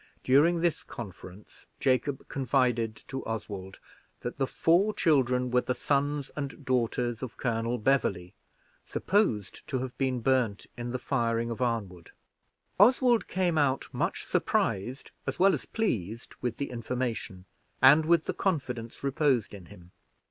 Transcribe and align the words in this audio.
During 0.23 0.61
this 0.61 0.81
conference, 0.81 1.67
Jacob 1.79 2.27
confided 2.27 2.95
to 3.07 3.23
Oswald 3.23 3.77
that 4.21 4.39
the 4.39 4.47
four 4.47 4.95
children 4.95 5.51
were 5.51 5.61
the 5.61 5.75
sons 5.75 6.31
and 6.35 6.65
daughters 6.65 7.21
of 7.21 7.37
Colonel 7.37 7.77
Beverley, 7.77 8.33
supposed 8.83 9.67
to 9.67 9.77
have 9.77 9.95
been 9.99 10.21
burned 10.21 10.65
in 10.75 10.89
the 10.89 10.97
firing 10.97 11.51
of 11.51 11.59
Arnwood. 11.61 12.09
Oswald 12.79 13.27
came 13.27 13.59
out, 13.59 13.89
much 13.93 14.25
surprised 14.25 15.11
as 15.27 15.37
well 15.37 15.53
as 15.53 15.67
pleased 15.67 16.33
with 16.41 16.57
the 16.57 16.71
information, 16.71 17.45
and 17.79 18.03
with 18.07 18.23
the 18.23 18.33
confidence 18.33 19.03
reposed 19.03 19.53
in 19.53 19.67
him. 19.67 19.91